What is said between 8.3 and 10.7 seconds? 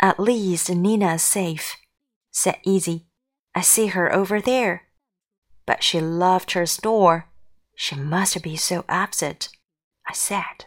be so upset, I said.